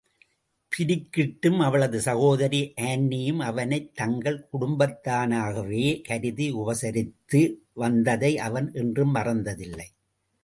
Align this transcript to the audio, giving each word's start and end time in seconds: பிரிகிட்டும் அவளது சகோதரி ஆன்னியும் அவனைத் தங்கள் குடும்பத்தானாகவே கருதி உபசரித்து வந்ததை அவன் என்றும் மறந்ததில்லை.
பிரிகிட்டும் 0.71 1.57
அவளது 1.57 2.01
சகோதரி 2.01 2.73
ஆன்னியும் 2.81 3.37
அவனைத் 3.37 3.95
தங்கள் 3.95 4.47
குடும்பத்தானாகவே 4.53 6.01
கருதி 6.01 6.53
உபசரித்து 6.53 7.41
வந்ததை 7.73 8.37
அவன் 8.37 8.73
என்றும் 8.73 9.15
மறந்ததில்லை. 9.15 9.87